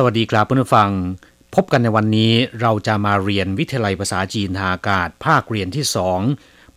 [0.00, 0.90] สวัสดีครับเพื่อนผู้ฟัง
[1.54, 6.20] พบกันในวันนี้เราจะมาเรียนวิทยาลัยภาษาจีนทางอากาศ ภาคเรียนที่สอง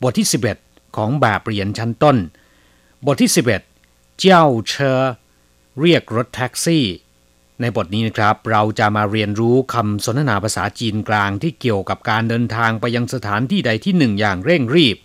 [0.01, 0.27] บทที่
[0.61, 2.18] 11 ของแบบเรียนชั้นต้น
[3.05, 5.01] บทที่ 11 เจ้าเชอ
[5.81, 6.86] เรียกรถแท็กซี่
[7.61, 14.97] ในบทนี้นะครับ เราจะมาเรียนรู้คำสนทนาภาษาจีนกลางที่เกี่ยวกับการเดินทางไปยังสถานที่ใดที่หนึ่งอย่างเร่งรีบ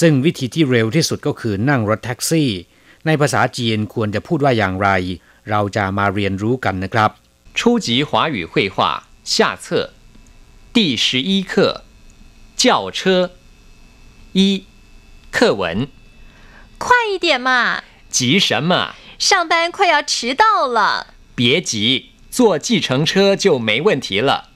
[0.00, 2.50] ซึ่งวิธีที่เร็วที่สุดก็คือนั่งรถแท็กซี่
[3.06, 4.88] ในภาษาจีนควรจะพูดว่าอย่างไร
[5.50, 7.12] เราจะมาเรียนรู้กันนะครับ
[7.55, 9.93] 初级华语绘画下册
[10.73, 11.83] 第十一课
[12.55, 13.31] 轿车
[14.33, 14.65] 一
[15.31, 15.87] 课文
[16.77, 18.95] 快一点嘛，急什么？
[19.19, 21.13] 上班快要迟到了。
[21.35, 24.49] 别急，坐计程车就没问题了。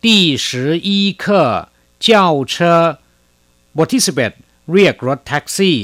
[0.00, 2.96] 第十一课เจ้าเชอ
[3.76, 4.02] บทที่
[4.36, 5.78] 11 เรียกรถแท็กซี่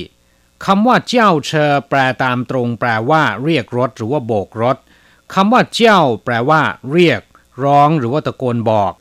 [0.64, 4.76] คำว่าเจ้าเชอแปลตามตรงแปลว่า เรียกรถหรือว่าโบกรถ
[5.33, 7.21] คำว่าเจ้า แปลว่า เรียก
[7.63, 8.93] ร้องหรือว่าตะโกนบอก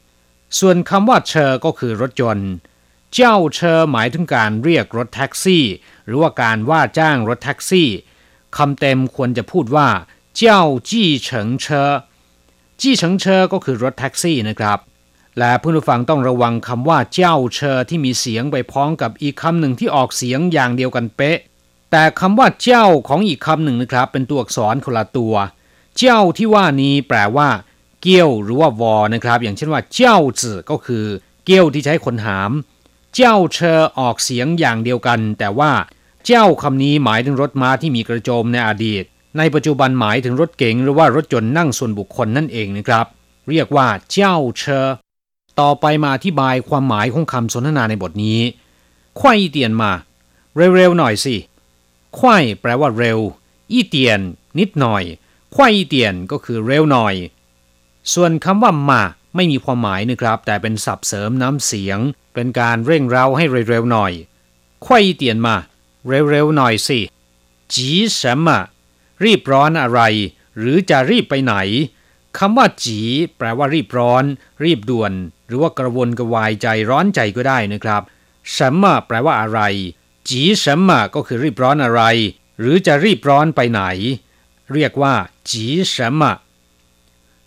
[0.59, 2.51] ส่วนคำว่าเชอก็คือรถยนต์
[3.15, 5.65] เจ้าเชอหมายถึงการเรียกรถแท็กซี่
[6.07, 7.89] หรือว่าการว่าจ้างรถแท็กซี่
[8.57, 9.89] คำเต็มควรจะพูดว่า
[10.37, 11.91] เจ้าจี้เฉิงเชอ
[12.81, 14.79] จี้เฉิงเชอก็คือรถแท็กซี่นะครับ
[15.39, 21.39] และผู้ฟังต้องระวังคำว่าเจ้าเชอที่มีเสียงไปพ้องกับอีกคำหนึ่งที่ออกเสียงอย่างเดียวกันเป๊ะ
[21.91, 25.35] แต่คำว่าเจ้าของอีกคำหนึ่งนะครับ เป็นตัวอักษรคนละตัว
[25.99, 27.49] เจ้าที่ว่านี้แปลว่า
[28.01, 31.05] เกี้ยวหรือว่าวอนะครับ อย่างเช่นว่าเจ้าจื่อก็คือ
[31.45, 32.51] เกี้ยวที่ใช้คนหาม
[33.17, 35.73] เจ้าเชอออกเสียงอย่างเดียวกัน แต่ว่า
[36.27, 39.05] เจ้าคำนี้หมายถึงรถม้าที่มีกระโจมในอดีต
[39.39, 43.07] ในปัจจุบันหมายถึงรถเก๋งหรือว่ารถยนต์นั่งส่วนบุคคลนั่นเองนะครับ
[43.49, 44.87] เรียกว่า เจ้าเชอ
[45.61, 48.41] ต่อไปมาอธิบายความหมายของคำสนทนาในบทนี้
[49.21, 49.93] ควายเตียนมา
[50.57, 51.37] เร็วๆหน่อยสิ
[52.19, 53.19] ควายแปลว่าเร็ว
[53.73, 54.21] อีเตียน
[54.59, 55.03] นิดหน่อย
[55.53, 57.15] ไขว้เตียนก็คือเร็วหน่อย
[58.15, 59.03] ส่วนคำว่ามา
[59.37, 61.99] ไม่มีความหมายนะครับ แต่เป็นศัพท์เสริมน้ำเสียง
[62.35, 64.13] เป็นการเร่งเร้าให้เร็วๆหน่อย
[64.83, 65.57] ไขว้เตียนมา
[66.09, 66.99] เร็วๆหน่อยสิ
[67.75, 67.91] จี
[68.21, 68.61] สมะ
[69.25, 70.01] รีบร้อนอะไร
[70.59, 71.55] หรือจะรีบไปไหน
[72.39, 73.01] คำว่าจี
[73.37, 74.25] แปลว่ารีบร้อน
[74.65, 75.13] รีบด่วน
[75.47, 78.03] หรือว่ากระวนกระวายใจร้อนใจก็ได้นะครับ
[78.57, 79.61] สมะแปลว่าอะไร
[80.29, 82.03] จีสมะก็คือรีบร้อนอะไร
[82.61, 83.83] หรือจะรีบร้อนไปไหน
[84.74, 85.16] เรียกว่า
[85.50, 86.22] จี什么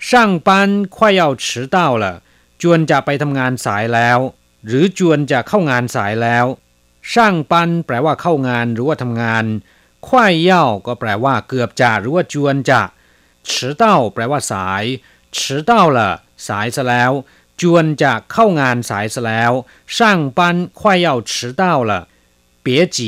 [0.08, 0.48] 上班
[0.94, 2.04] 快要迟到了
[2.60, 4.18] จวนจะไปทำงานสายแล้ว
[4.66, 6.46] หรือจวนจะเข้างานสายแล้ว
[7.12, 9.44] ช่างปันแปลว่าเข้างานหรือว่าทำงาน
[10.06, 12.82] ควายเย่าก็แปลว่าเกือบจะหรือว่าจวนจะ
[13.48, 13.50] 迟
[13.82, 13.84] 到
[14.14, 14.84] แปลว่าสาย
[15.36, 15.38] 迟
[15.68, 15.98] 到了
[16.46, 17.12] สายซะแล้ว
[17.60, 19.52] จวนจะเข้างานสายซะแล้ว
[19.96, 19.98] 上
[20.36, 20.40] 班
[20.78, 21.92] 快要迟到了
[22.64, 22.98] 别急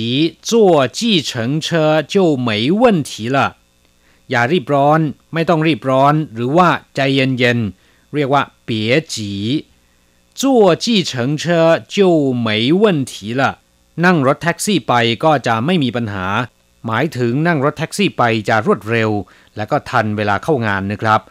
[0.48, 0.50] 坐
[0.98, 0.98] 计
[1.28, 2.14] 程车就
[2.46, 2.48] 没
[2.82, 3.38] 问题了
[4.29, 4.99] อย่ารีบร้อน
[5.33, 9.33] ไม่ต้องรีบร้อน หรือว่าใจเย็นๆ เรียกว่าเปียจี
[10.41, 13.51] จั่วจี้เฉิงเชอจิ้วเหมยเว่นถีละ
[14.05, 14.93] นั่งรถแท็กซี่ไป
[15.23, 16.25] ก็จะไม่มีปัญหา
[16.85, 19.11] หมายถึงนั่งรถแท็กซี่ไปจะรวดเร็ว
[19.55, 21.21] และก็ทันเวลาเข้างานนะครับ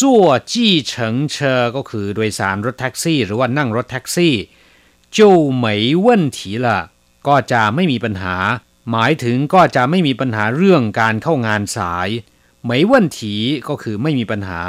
[0.00, 4.34] จั่วจี้เฉิงเชอก็คือโดยสารรถแท็กซี่ หรือว่านั่งรถแท็กซี่
[5.16, 6.78] จิ้วเมยเว่นถีละ
[7.26, 8.34] ก็จะไม่มีปัญหา
[8.90, 12.08] หมายถึงก็จะไม่มีปัญหาเรื่องการเข้างานสาย
[12.64, 13.34] ไมเว่นถี
[13.68, 14.62] ก็คือไม่มีปัญหา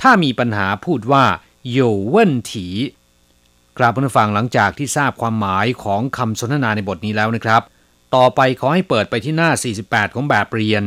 [0.00, 1.24] ถ้ามีปัญหาพูดว่า
[1.70, 1.78] โย
[2.08, 2.66] เว่นถี
[3.78, 7.62] กราบเพื่อนฟังหลังจากที่ทราบความหมายของคำสนทนาในบทนี้แล้วนะครับ
[8.14, 9.50] ต่อไปขอให้เปิดไปที่หน้า
[9.82, 10.84] 48 ของแบบเรียน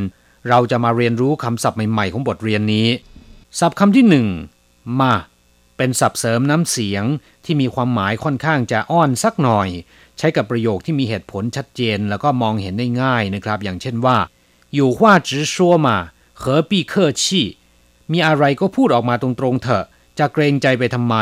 [0.49, 2.87] เราจะมาเรียนรู้คำศัพท์ใหม่ๆ ของบทเรียนนี้
[3.59, 4.27] ศัพท์คำที่หนึ่ง
[4.99, 5.13] มา
[5.77, 7.03] เป็นศัพท์เสริมน้ำเสียง
[7.45, 9.69] ที่มีความหมายค่อนข้างจะอ้อนสักหน่อย
[10.17, 14.17] ใช้กับประโยคที่มีเหตุผลชัดเจนแล้วก็มองเห็นได้ง่ายนะครับ อย่างเช่นว่า
[14.79, 15.55] 有话直说
[15.85, 15.87] 嘛
[16.41, 17.23] 何必客气
[18.11, 19.85] มีอะไรก็พูดออกมาตรงๆเถอะ
[20.19, 21.15] จะเกรงใจไปทำไม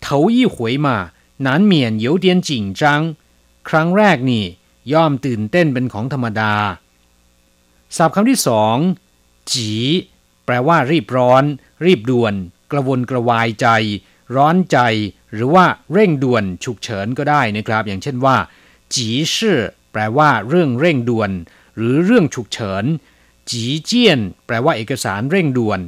[0.00, 0.96] เถาอี้หวยมา
[1.44, 3.02] นันเหมียนเยวเดียนจิงจัง
[3.68, 4.44] ครั้งแรกนี่
[4.92, 6.54] ย่อมตื่นเต้นเป็นของธรรมดา
[7.96, 8.76] ศัพท์คำที่สอง
[9.52, 9.70] จี
[10.44, 11.44] แปลว่ารีบร้อน
[11.84, 12.34] รีบด่วน
[12.72, 13.66] กระวนกระวายใจ
[14.35, 14.77] ร้อนใจ
[15.33, 18.37] หรือว่าเร่งด่วนฉุกเฉินก็ได้นะครับ อย่างเช่นว่า
[18.93, 19.59] จีชื่อ
[19.91, 21.31] แปลว่าเรื่องเร่งด่วน
[21.77, 22.85] หรือเรื่องฉุกเฉิน
[23.49, 25.79] จีเจี้ยน แปลว่าเอกสารเร่งด่วน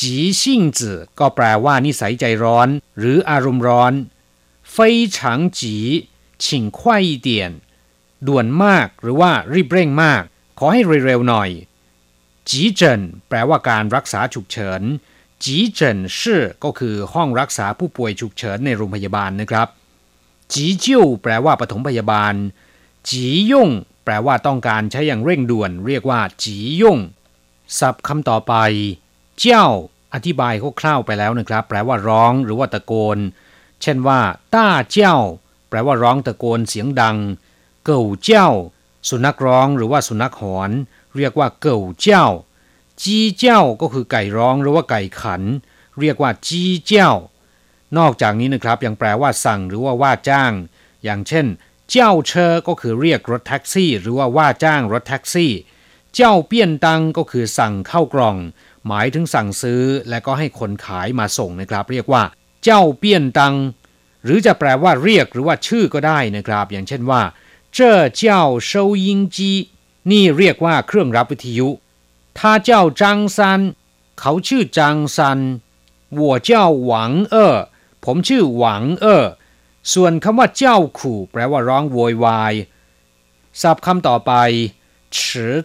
[0.00, 2.68] จีซิ่งจื่อก็แปลว่านิสัยใจร้อน
[2.98, 3.92] หรืออารมณ์ร้อน
[4.74, 4.76] 非
[5.14, 5.16] 常
[5.58, 5.60] 急
[6.42, 6.44] 请
[6.78, 6.78] 快
[7.08, 7.28] 一点
[8.26, 10.22] ด่วนมากหรือว่ารีบเร่งมาก
[10.58, 11.50] ขอให้เร็วๆหน่อย
[12.48, 14.82] จีเจินแปลว่าการรักษาฉุกเฉิน
[15.43, 19.67] จีเจินชื่อก็คือห้องรักษาผู้ป่วยฉุกเฉินในโรงพยาบาลนะครับ
[20.53, 22.33] จีจิ้วแปลว่าปฐมพยาบาล
[23.09, 23.69] จียุ่ง
[24.03, 26.97] แปลว่าต้องการใช้อย่างเร่งด่วน เรียกว่า จียุ่ง
[27.79, 28.53] ศัพท์คำต่อไป
[29.39, 29.67] เจ้า
[30.13, 33.17] อธิบายคร่าวๆไปแล้วนะครับ แปลว่าร้องหรือว่าตะโกน
[33.81, 34.19] เช่นว่า
[34.55, 35.15] ต้าเจ้า
[35.69, 37.17] แปลว่าร้องตะโกนเสียงดัง
[37.85, 38.47] เก่าเจ้า
[39.09, 40.71] สุนัขร้องหรือว่าสุนัขหอน
[41.17, 42.25] เรียกว่าเก่าเจ้า
[43.03, 45.41] จีเจ้าก็คือไก่ร้องหรือว่าไก่ขัน
[45.99, 47.11] เรียกว่าจีเจ้า
[47.97, 50.53] นอกจากนี้นะครับยังแปลว่าสั่งหรือว่าว่าจ้าง
[51.03, 51.45] อย่างเช่น
[51.91, 55.51] เจ้าเชอก็คือเรียกรถแท็กซี่ หรือว่าว่าจ้างรถแท็กซี่
[56.15, 58.37] เจ้าเปี้ยนตังก็คือสั่งเข้ากล่อง
[58.87, 62.23] หมายถึงสั่งซื้อ และก็ให้คนขายมาส่งนะครับ เรียกว่า
[62.63, 63.55] เจ้าเปี้ยนตัง
[64.23, 67.21] หรือจะแปลว่าเรียกหรือว่าชื่อก็ได้นะครับ อย่างเช่นว่า
[67.73, 69.51] เจ้าเจ้าเซายิงจี
[70.11, 71.69] นี่เรียกว่าเครื่องรับวิทยุ
[72.38, 73.02] 他叫张
[73.36, 73.38] 三
[74.20, 75.40] เขาชื่อจางซัน
[76.20, 76.50] 我叫
[76.84, 77.56] หวังเอ๋อ
[78.04, 79.24] ผมชื่อหวังเอ๋อ
[79.92, 82.54] ส่วนคำว่าเจ้าขู่แปลว่าร้องโวยวาย
[83.60, 84.32] ศัพท์คำต่อไป
[85.16, 85.18] 迟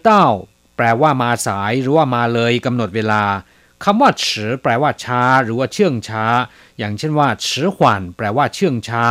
[0.06, 0.10] 到
[0.76, 3.24] แปลว่ามาสายหรือว่ามาเลยกำหนดเวลา
[3.84, 4.24] คำว่า迟
[4.62, 6.24] แปลว่าช้า หรือว่าเชื่องช้า
[6.78, 7.46] อย่างเช่นว่า迟
[7.76, 7.78] 缓
[8.16, 9.04] แปลว่าเชื่องช้า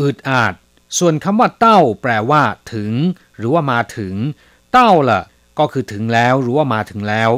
[0.00, 0.54] อึดอัด
[0.98, 2.42] ส่วนคำว่าเต้า แปลว่า
[2.72, 2.92] ถึง
[3.36, 4.14] หรือว่ามาถึง
[4.72, 5.22] เต้าล่ะ
[5.58, 7.30] ก็คือถึงแล้วหรือว่ามาถึงแล้ว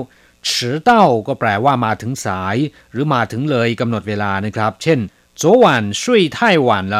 [0.48, 0.50] 迟
[0.88, 0.90] 到
[1.26, 2.56] ก็แปลว่ามาถึงสาย
[2.92, 4.98] หรือมาถึงเลยกำหนดเวลานะครับ เช่น
[5.40, 5.64] 昨晚
[6.00, 6.02] 睡
[6.36, 6.38] 太
[6.68, 6.96] 晚了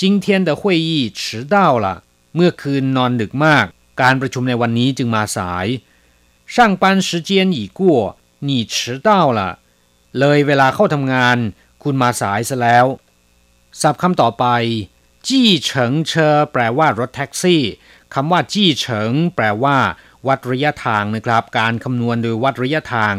[0.00, 0.90] 今天的会议
[1.20, 1.22] 迟
[1.54, 1.86] 到了
[2.34, 3.66] เมื่อคืนนอนดึกมาก
[4.02, 5.66] การประชุมในวันนี้จึงมาสาย
[6.54, 7.80] 上班时间已过
[8.46, 8.74] 你迟
[9.06, 9.08] 到
[9.38, 9.40] 了
[10.18, 11.38] เลยเวลาเข้าทำงาน
[11.82, 12.86] คุณมาสายซะแล้ว
[13.80, 14.44] ศัพท์คำต่อไป
[15.26, 17.62] จี้เฉิงเชอแปลว่ารถแท็กซี่
[18.14, 19.78] คำว่าจี้เฉิงแปลว่า
[20.27, 23.15] วัดระยะทางนะครับ การคำนวณโดยวัดระยะทาง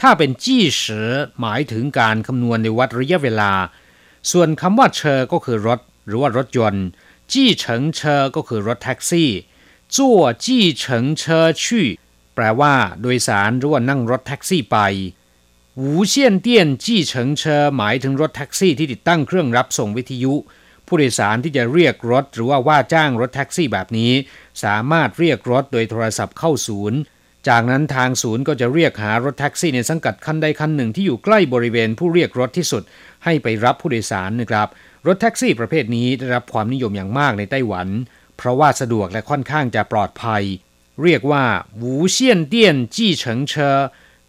[0.00, 3.52] ถ้าเป็นจี้เฉอหมายถึงการคำนวณโดยวัดระยะเวลา
[4.30, 6.86] ส่วนคำว่าเชอก็คือรถ หรือว่ารถยนต์
[7.32, 9.30] จี้เฉิงเชอก็คือรถแท็กซี่
[9.96, 11.88] จั่วจี้เฉิงเชอชี่
[12.34, 14.78] แปลว่า โดยสารหรือว่านั่งรถแท็กซี่ไป
[15.76, 20.34] หูเซียนเตี้ยนจี้เฉิงเชอหมายถึงรถแท็กซี่ที่ติดตั้งเครื่องรับส่งวิทยุ
[20.86, 24.12] ผู้โดยสารที่จะเรียกรถหรือว่าว่าจ้างรถแท็กซี่แบบนี้
[24.64, 26.98] สามารถเรียกรถโดยโทรศัพท์เข้าศูนย์
[27.48, 32.82] จากนั้นทางศูนย์ก็จะเรียกหารถแท็กซี่ในสังกัดคันใดคันหนึ่งที่อยู่ใกล้บริเวณผู้เรียกรถที่สุด
[33.24, 34.68] ให้ไปรับผู้โดยสารนะครับ
[35.06, 37.88] รถแท็กซี่ประเภทนี้ได้รับความนิยมอย่างมากในไต้หวัน
[38.36, 40.42] เพราะว่าสะดวกและค่อนข้างจะปลอดภัย
[41.02, 41.44] เรียกว่า
[41.78, 43.78] หูเซียนเตี้ยนจี้เฉิงเชอ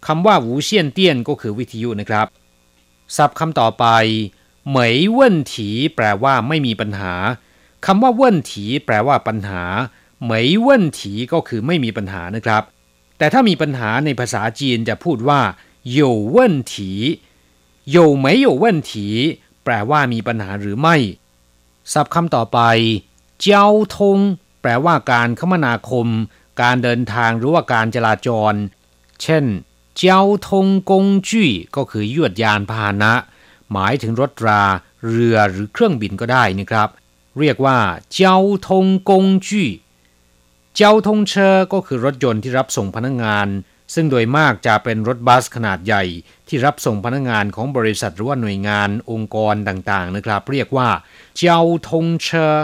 [0.06, 2.26] คำว่าหูเซียนเตี้ยนก็คือวิทยุนะครับ
[3.16, 3.86] ศัพท์คำต่อไป
[4.69, 7.13] เหมยเว่นถีแปลว่าไม่มีปัญหา
[7.85, 9.63] คำว่าเว่นถีแปลว่าปัญหา
[10.23, 12.63] เหมยเว่นถีก็คือไม่มีปัญหานะครับ
[13.17, 15.41] แต่ถ้ามีปัญหาในภาษาจีนจะพูดว่า
[15.97, 15.99] 有
[16.35, 16.37] 问
[16.71, 16.73] 题
[17.95, 18.93] 有没有问题
[19.63, 20.95] แปลว่ามีปัญหาหรือไม่
[21.93, 22.59] ศัพท์คำต่อไป
[23.41, 23.67] เจ้า
[23.97, 24.19] ทง
[24.61, 26.07] แปลว่าการคมนาคม
[26.61, 28.53] การเดินทางหรือว่าการจราจร
[29.21, 29.45] เช่น
[29.97, 33.13] เจ้าทงกงจี้ก็คือยวดยานพาหนะ
[33.72, 34.62] หมายถึงรถรา
[35.08, 36.88] เรือหรือเครื่องบินก็ได้นะครับ
[37.38, 37.78] เรียกว่า
[38.14, 39.68] เจ้าทงกงจี้
[40.76, 43.48] เจ้าทงเชอก็คือรถยนต์ที่รับส่งพนักงงาน
[43.94, 46.04] ซึ่งโดยมากจะเป็นรถบัสขนาดใหญ่
[46.48, 50.88] ที่รับส่งพนักงงานของบริษัทหรือว่าหน่วยงานองค์กรต่างๆนะครับ เรียกว่า
[51.38, 52.54] เจ้าทงเชอ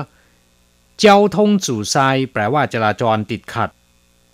[1.00, 1.96] เจ้าทงจู่ไซ
[2.32, 3.70] แปลว่าจราจรติดขัด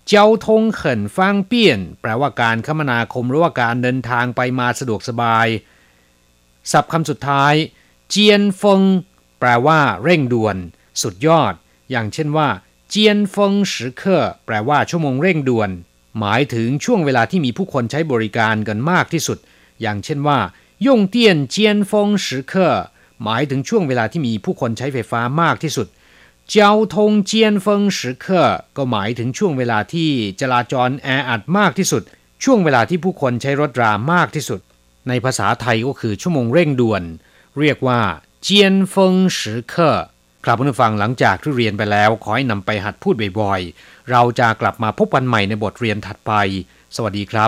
[0.09, 5.47] เจ้าทงเขินฟางเปี้ยน แปลว่าการคมนาคมหรือว่าการเดินทางไปมาสะดวกสบาย
[6.71, 7.53] ศัพท์คำสุดท้าย
[8.09, 8.81] เจียนฟง
[9.39, 10.57] แปลว่า เร่งด่วน
[11.01, 11.53] สุดยอด
[11.91, 12.49] อย่างเช่นว่า
[12.89, 15.69] เจียนฟงสิเคอแปลว่าชั่วโมงเร่งด่วน
[16.19, 19.37] หมายถึงช่วงเวลาที่มีผู้คนใช้บริการกันมากที่สุด
[19.81, 20.39] อย่างเช่นว่า
[20.85, 22.69] ย่งเตียนเจียนฟงสิเคอ
[23.23, 25.87] หมายถึงช่วงเวลาที่มีผู้คนใช้ไฟฟ้ามากที่สุด
[26.49, 28.25] เจ้าทงเจียนเฟิง时刻
[28.77, 30.09] ก็หมายถึงช่วงเวลาที่
[30.41, 32.03] จราจรแออัดมากที่สุด
[32.43, 34.59] ช่วงเวลาที่ผู้คนใช้รถรามากที่สุด
[35.09, 37.03] ในภาษาไทยก็คือชั่วโมงเร่งด่วน
[37.59, 37.99] เรียกว่า
[38.43, 39.39] เจียนเฟิง时
[39.73, 39.75] 刻
[40.45, 46.33] ครับผู้ฟังหลังจากที่เรียนไปแล้ว ขอให้นำไปหัดพูดบ่อยๆ เราจะกลับมาพบกันใหม่ในบทเรียนถัดไป
[46.95, 47.47] สวัสดีครับ